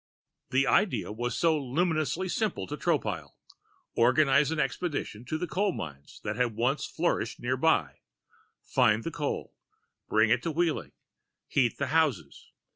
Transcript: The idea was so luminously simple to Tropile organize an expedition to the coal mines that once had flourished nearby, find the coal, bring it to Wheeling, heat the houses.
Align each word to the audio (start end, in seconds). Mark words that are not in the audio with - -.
The 0.49 0.65
idea 0.65 1.11
was 1.11 1.37
so 1.37 1.55
luminously 1.63 2.27
simple 2.27 2.65
to 2.65 2.75
Tropile 2.75 3.35
organize 3.93 4.49
an 4.49 4.59
expedition 4.59 5.25
to 5.25 5.37
the 5.37 5.45
coal 5.45 5.71
mines 5.73 6.19
that 6.23 6.53
once 6.53 6.87
had 6.87 6.95
flourished 6.95 7.39
nearby, 7.39 7.99
find 8.63 9.03
the 9.03 9.11
coal, 9.11 9.53
bring 10.09 10.31
it 10.31 10.41
to 10.41 10.51
Wheeling, 10.51 10.93
heat 11.47 11.77
the 11.77 11.89
houses. 11.93 12.49